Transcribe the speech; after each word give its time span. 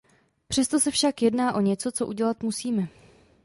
Přesto 0.47 0.79
se 0.79 0.91
však 0.91 1.21
jedná 1.21 1.53
o 1.53 1.61
něco, 1.61 1.91
co 1.91 2.07
udělat 2.07 2.43
musíme. 2.43 2.87